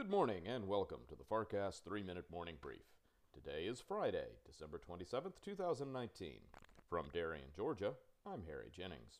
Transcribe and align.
Good 0.00 0.08
morning 0.08 0.46
and 0.46 0.66
welcome 0.66 1.00
to 1.10 1.14
the 1.14 1.24
FarrCast 1.24 1.82
3 1.84 2.02
Minute 2.02 2.24
Morning 2.32 2.54
Brief. 2.58 2.86
Today 3.34 3.64
is 3.64 3.82
Friday, 3.86 4.28
December 4.46 4.80
27th, 4.80 5.34
2019. 5.44 6.38
From 6.88 7.10
Darien, 7.12 7.48
Georgia, 7.54 7.92
I'm 8.24 8.42
Harry 8.46 8.70
Jennings. 8.74 9.18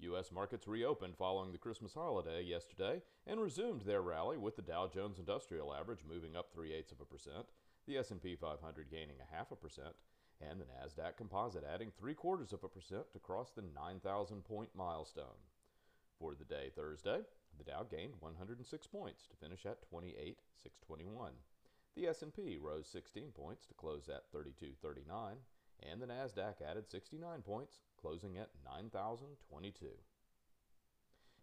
U.S. 0.00 0.32
markets 0.32 0.66
reopened 0.66 1.14
following 1.16 1.52
the 1.52 1.58
Christmas 1.58 1.94
holiday 1.94 2.42
yesterday 2.42 3.00
and 3.28 3.40
resumed 3.40 3.82
their 3.82 4.02
rally 4.02 4.36
with 4.36 4.56
the 4.56 4.62
Dow 4.62 4.90
Jones 4.92 5.20
Industrial 5.20 5.72
Average 5.72 6.00
moving 6.04 6.34
up 6.34 6.52
3 6.52 6.72
eighths 6.72 6.90
of 6.90 7.00
a 7.00 7.04
percent, 7.04 7.46
the 7.86 7.96
S&P 7.96 8.34
500 8.34 8.90
gaining 8.90 9.18
a 9.20 9.36
half 9.36 9.52
a 9.52 9.56
percent, 9.56 9.94
and 10.40 10.60
the 10.60 10.64
Nasdaq 10.64 11.16
Composite 11.16 11.62
adding 11.72 11.92
three 11.96 12.14
quarters 12.14 12.52
of 12.52 12.64
a 12.64 12.68
percent 12.68 13.04
to 13.12 13.20
cross 13.20 13.52
the 13.54 13.62
9,000 13.62 14.42
point 14.42 14.70
milestone. 14.74 15.46
For 16.18 16.34
the 16.34 16.44
day 16.44 16.72
Thursday, 16.74 17.20
the 17.60 17.70
Dow 17.70 17.82
gained 17.82 18.14
106 18.20 18.86
points 18.86 19.26
to 19.26 19.36
finish 19.36 19.66
at 19.66 19.82
28,621. 19.90 21.32
The 21.94 22.06
S&P 22.06 22.56
rose 22.56 22.88
16 22.90 23.32
points 23.32 23.66
to 23.66 23.74
close 23.74 24.08
at 24.08 24.30
3239, 24.32 25.36
and 25.82 26.00
the 26.00 26.06
Nasdaq 26.06 26.62
added 26.66 26.88
69 26.88 27.42
points, 27.42 27.80
closing 28.00 28.38
at 28.38 28.48
9022. 28.64 29.88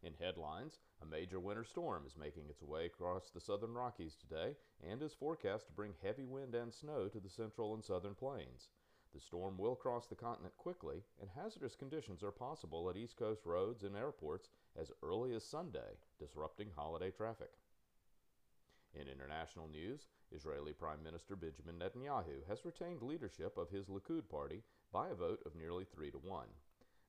In 0.01 0.13
headlines, 0.19 0.79
a 1.03 1.05
major 1.05 1.39
winter 1.39 1.63
storm 1.63 2.03
is 2.07 2.17
making 2.17 2.49
its 2.49 2.63
way 2.63 2.87
across 2.87 3.29
the 3.29 3.39
southern 3.39 3.75
Rockies 3.75 4.15
today 4.15 4.55
and 4.89 5.03
is 5.03 5.13
forecast 5.13 5.67
to 5.67 5.73
bring 5.73 5.93
heavy 6.01 6.25
wind 6.25 6.55
and 6.55 6.73
snow 6.73 7.07
to 7.09 7.19
the 7.19 7.29
central 7.29 7.75
and 7.75 7.85
southern 7.85 8.15
plains. 8.15 8.69
The 9.13 9.21
storm 9.21 9.57
will 9.57 9.75
cross 9.75 10.05
the 10.05 10.15
continent 10.15 10.55
quickly, 10.57 11.03
and 11.19 11.29
hazardous 11.29 11.75
conditions 11.75 12.23
are 12.23 12.31
possible 12.31 12.89
at 12.89 12.97
East 12.97 13.17
Coast 13.17 13.45
roads 13.45 13.83
and 13.83 13.95
airports 13.95 14.49
as 14.75 14.91
early 15.01 15.33
as 15.33 15.43
Sunday, 15.43 15.97
disrupting 16.19 16.71
holiday 16.75 17.11
traffic. 17.11 17.51
In 18.93 19.07
international 19.07 19.67
news, 19.67 20.07
Israeli 20.31 20.73
Prime 20.73 21.03
Minister 21.03 21.35
Benjamin 21.35 21.79
Netanyahu 21.79 22.45
has 22.47 22.65
retained 22.65 23.01
leadership 23.01 23.57
of 23.57 23.69
his 23.69 23.87
Likud 23.87 24.27
party 24.29 24.63
by 24.91 25.09
a 25.09 25.15
vote 25.15 25.41
of 25.45 25.55
nearly 25.55 25.85
3 25.85 26.11
to 26.11 26.17
1. 26.17 26.47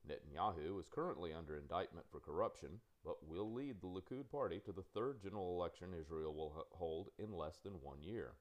Netanyahu 0.09 0.81
is 0.81 0.89
currently 0.89 1.33
under 1.33 1.57
indictment 1.57 2.07
for 2.11 2.21
corruption, 2.21 2.81
but 3.05 3.27
will 3.27 3.53
lead 3.53 3.81
the 3.81 3.87
Likud 3.87 4.31
party 4.31 4.61
to 4.61 4.73
the 4.73 4.83
third 4.83 5.21
general 5.21 5.51
election 5.51 5.95
Israel 5.95 6.35
will 6.35 6.67
hold 6.71 7.11
in 7.19 7.33
less 7.33 7.59
than 7.59 7.83
one 7.83 8.03
year. 8.03 8.35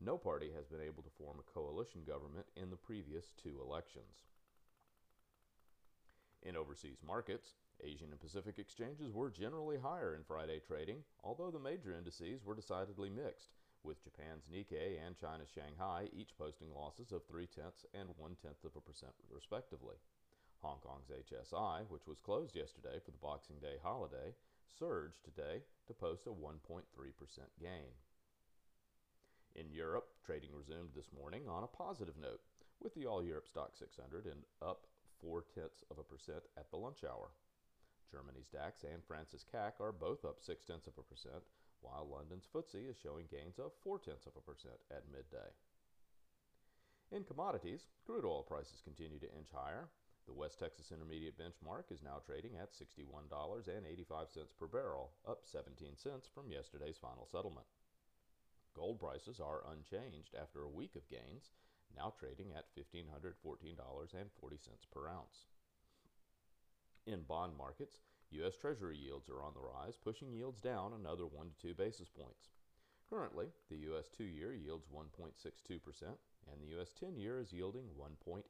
No 0.00 0.16
party 0.16 0.50
has 0.54 0.66
been 0.66 0.80
able 0.80 1.02
to 1.02 1.10
form 1.18 1.38
a 1.40 1.52
coalition 1.52 2.02
government 2.06 2.46
in 2.56 2.70
the 2.70 2.76
previous 2.76 3.32
two 3.42 3.60
elections. 3.60 4.22
In 6.42 6.56
overseas 6.56 6.98
markets, 7.04 7.54
Asian 7.82 8.10
and 8.10 8.20
Pacific 8.20 8.58
exchanges 8.58 9.12
were 9.12 9.30
generally 9.30 9.76
higher 9.76 10.14
in 10.14 10.22
Friday 10.22 10.60
trading, 10.60 11.02
although 11.24 11.50
the 11.50 11.58
major 11.58 11.92
indices 11.92 12.44
were 12.44 12.54
decidedly 12.54 13.10
mixed, 13.10 13.50
with 13.82 14.02
Japan's 14.02 14.46
Nikkei 14.46 15.04
and 15.04 15.16
China's 15.16 15.48
Shanghai 15.48 16.08
each 16.12 16.36
posting 16.38 16.72
losses 16.74 17.12
of 17.12 17.26
3 17.26 17.46
tenths 17.46 17.84
and 17.92 18.08
one 18.16 18.36
tenth 18.40 18.64
of 18.64 18.76
a 18.76 18.80
percent 18.80 19.14
respectively. 19.30 19.96
Hong 20.62 20.78
Kong's 20.78 21.10
HSI, 21.10 21.86
which 21.88 22.06
was 22.06 22.20
closed 22.20 22.56
yesterday 22.56 22.98
for 23.04 23.10
the 23.10 23.18
Boxing 23.18 23.58
Day 23.60 23.76
holiday, 23.82 24.34
surged 24.78 25.24
today 25.24 25.62
to 25.86 25.94
post 25.94 26.26
a 26.26 26.30
1.3% 26.30 26.82
gain. 27.60 27.94
In 29.58 29.74
Europe, 29.74 30.06
trading 30.24 30.54
resumed 30.54 30.94
this 30.94 31.10
morning 31.10 31.48
on 31.48 31.64
a 31.64 31.74
positive 31.74 32.14
note, 32.16 32.38
with 32.78 32.94
the 32.94 33.06
All 33.06 33.24
Europe 33.24 33.48
Stock 33.48 33.74
600 33.74 34.26
and 34.26 34.46
up 34.62 34.86
four 35.18 35.42
tenths 35.52 35.82
of 35.90 35.98
a 35.98 36.06
percent 36.06 36.46
at 36.56 36.70
the 36.70 36.76
lunch 36.76 37.02
hour. 37.02 37.34
Germany's 38.06 38.46
DAX 38.46 38.84
and 38.84 39.02
France's 39.02 39.44
CAC 39.52 39.80
are 39.80 39.90
both 39.90 40.24
up 40.24 40.38
six 40.38 40.64
tenths 40.64 40.86
of 40.86 40.94
a 40.96 41.02
percent, 41.02 41.42
while 41.80 42.06
London's 42.06 42.46
FTSE 42.54 42.88
is 42.88 42.96
showing 43.02 43.26
gains 43.26 43.58
of 43.58 43.72
four 43.82 43.98
tenths 43.98 44.30
of 44.30 44.36
a 44.38 44.46
percent 44.46 44.78
at 44.94 45.10
midday. 45.10 45.50
In 47.10 47.24
commodities, 47.24 47.88
crude 48.06 48.24
oil 48.24 48.44
prices 48.44 48.80
continue 48.84 49.18
to 49.18 49.34
inch 49.34 49.50
higher. 49.50 49.88
The 50.28 50.38
West 50.38 50.60
Texas 50.60 50.92
Intermediate 50.92 51.34
benchmark 51.34 51.90
is 51.90 52.04
now 52.04 52.22
trading 52.24 52.54
at 52.62 52.78
$61.85 52.78 53.66
per 54.54 54.66
barrel, 54.68 55.10
up 55.26 55.40
17 55.50 55.96
cents 55.96 56.28
from 56.32 56.52
yesterday's 56.52 56.98
final 57.02 57.26
settlement. 57.26 57.66
Gold 58.74 59.00
prices 59.00 59.40
are 59.40 59.64
unchanged 59.70 60.34
after 60.40 60.62
a 60.62 60.68
week 60.68 60.94
of 60.96 61.08
gains, 61.08 61.50
now 61.96 62.12
trading 62.18 62.52
at 62.54 62.66
$1,514.40 62.76 64.58
per 64.92 65.08
ounce. 65.08 65.46
In 67.06 67.22
bond 67.22 67.56
markets, 67.56 67.96
U.S. 68.30 68.56
Treasury 68.56 68.98
yields 68.98 69.30
are 69.30 69.42
on 69.42 69.54
the 69.54 69.60
rise, 69.60 69.96
pushing 69.96 70.32
yields 70.32 70.60
down 70.60 70.92
another 70.92 71.26
1 71.26 71.48
to 71.48 71.54
2 71.68 71.74
basis 71.74 72.08
points. 72.08 72.50
Currently, 73.08 73.46
the 73.70 73.78
U.S. 73.88 74.10
2 74.16 74.24
year 74.24 74.52
yields 74.52 74.86
1.62%, 74.94 75.80
and 76.52 76.60
the 76.60 76.66
U.S. 76.76 76.92
10 77.00 77.16
year 77.16 77.40
is 77.40 77.52
yielding 77.52 77.86
1.89%. 77.98 78.44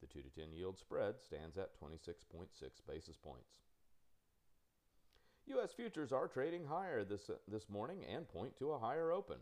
The 0.00 0.06
2 0.06 0.20
to 0.20 0.28
10 0.28 0.52
yield 0.52 0.78
spread 0.78 1.14
stands 1.20 1.56
at 1.56 1.80
26.6 1.80 2.48
basis 2.86 3.16
points. 3.16 3.56
U.S. 5.50 5.72
futures 5.72 6.12
are 6.12 6.28
trading 6.28 6.64
higher 6.64 7.02
this, 7.02 7.28
uh, 7.28 7.34
this 7.48 7.68
morning 7.68 8.04
and 8.04 8.28
point 8.28 8.56
to 8.58 8.70
a 8.70 8.78
higher 8.78 9.10
open. 9.10 9.38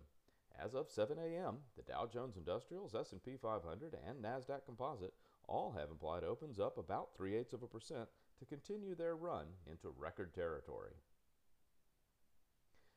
As 0.59 0.75
of 0.75 0.89
7 0.89 1.19
a.m., 1.19 1.59
the 1.77 1.83
Dow 1.83 2.09
Jones 2.11 2.37
Industrials, 2.39 2.95
S&P 2.95 3.37
500, 3.41 3.95
and 4.09 4.25
Nasdaq 4.25 4.65
Composite 4.65 5.13
all 5.47 5.75
have 5.79 5.91
implied 5.91 6.25
opens 6.25 6.59
up 6.59 6.79
about 6.79 7.11
3 7.15 7.37
eighths 7.37 7.53
of 7.53 7.63
a 7.63 7.67
percent 7.67 8.09
to 8.39 8.47
continue 8.47 8.95
their 8.95 9.17
run 9.17 9.47
into 9.71 9.93
record 9.99 10.35
territory. 10.35 10.93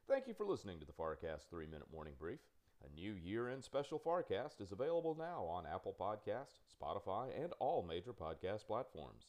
Thank 0.08 0.28
you 0.28 0.34
for 0.34 0.46
listening 0.46 0.80
to 0.80 0.86
the 0.86 0.94
FarrCast 0.94 1.48
3-Minute 1.54 1.92
Morning 1.92 2.14
Brief. 2.18 2.40
A 2.86 2.96
new 2.96 3.14
year-end 3.14 3.64
special 3.64 4.00
FarrCast 4.00 4.62
is 4.62 4.72
available 4.72 5.16
now 5.20 5.44
on 5.44 5.66
Apple 5.66 5.96
Podcast, 6.00 6.60
Spotify, 6.82 7.28
and 7.44 7.52
all 7.60 7.84
major 7.84 8.14
podcast 8.14 8.66
platforms. 8.68 9.26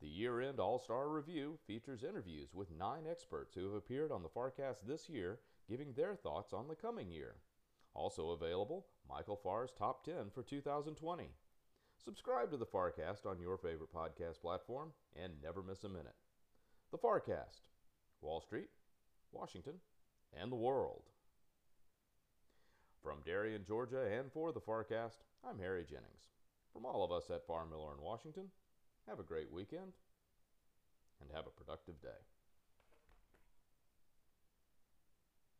The 0.00 0.08
year 0.08 0.40
end 0.40 0.60
All 0.60 0.78
Star 0.78 1.08
Review 1.08 1.58
features 1.66 2.04
interviews 2.04 2.52
with 2.52 2.70
nine 2.70 3.04
experts 3.10 3.54
who 3.54 3.64
have 3.64 3.74
appeared 3.74 4.12
on 4.12 4.22
the 4.22 4.28
FarrCast 4.28 4.86
this 4.86 5.08
year, 5.08 5.38
giving 5.68 5.92
their 5.92 6.14
thoughts 6.14 6.52
on 6.52 6.68
the 6.68 6.74
coming 6.74 7.10
year. 7.10 7.36
Also 7.94 8.30
available, 8.30 8.86
Michael 9.08 9.36
Farr's 9.36 9.72
Top 9.78 10.04
10 10.04 10.30
for 10.34 10.42
2020. 10.42 11.30
Subscribe 12.04 12.50
to 12.50 12.56
the 12.56 12.66
FarrCast 12.66 13.24
on 13.24 13.40
your 13.40 13.56
favorite 13.56 13.94
podcast 13.94 14.40
platform 14.40 14.92
and 15.16 15.32
never 15.42 15.62
miss 15.62 15.84
a 15.84 15.88
minute. 15.88 16.16
The 16.90 16.98
FarrCast, 16.98 17.62
Wall 18.20 18.40
Street, 18.40 18.68
Washington, 19.32 19.74
and 20.38 20.50
the 20.50 20.56
world. 20.56 21.04
From 23.02 23.18
Darien, 23.24 23.64
Georgia, 23.66 24.06
and 24.18 24.32
for 24.32 24.52
the 24.52 24.60
FarrCast, 24.60 25.18
I'm 25.48 25.58
Harry 25.58 25.84
Jennings. 25.84 26.30
From 26.72 26.84
all 26.84 27.04
of 27.04 27.12
us 27.12 27.30
at 27.30 27.46
Farr 27.46 27.66
Miller 27.66 27.92
in 27.96 28.02
Washington, 28.02 28.48
have 29.08 29.20
a 29.20 29.22
great 29.22 29.52
weekend 29.52 29.92
and 31.20 31.30
have 31.34 31.46
a 31.46 31.50
productive 31.50 32.00
day. 32.00 32.20